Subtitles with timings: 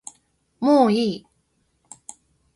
[0.59, 1.25] もういい